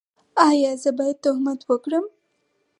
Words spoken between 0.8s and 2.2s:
زه باید تهمت وکړم؟